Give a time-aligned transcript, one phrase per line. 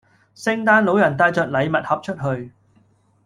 [0.33, 2.51] 聖誕老人帶着禮物盒出去